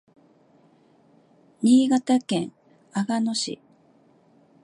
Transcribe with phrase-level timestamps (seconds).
[1.61, 2.51] 新潟県
[2.91, 3.61] 阿賀野市